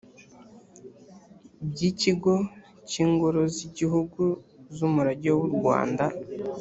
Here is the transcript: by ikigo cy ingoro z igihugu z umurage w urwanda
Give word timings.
by 1.69 1.81
ikigo 1.89 2.33
cy 2.89 2.95
ingoro 3.03 3.41
z 3.55 3.57
igihugu 3.67 4.23
z 4.75 4.77
umurage 4.87 5.29
w 5.37 5.41
urwanda 5.47 6.05